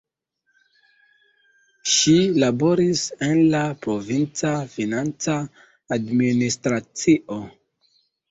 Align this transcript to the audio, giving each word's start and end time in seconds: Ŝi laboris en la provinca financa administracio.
Ŝi 1.95 2.13
laboris 2.43 3.03
en 3.27 3.35
la 3.51 3.61
provinca 3.85 4.55
financa 4.73 5.37
administracio. 5.99 7.39